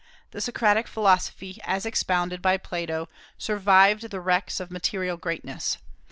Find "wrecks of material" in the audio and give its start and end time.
4.19-5.15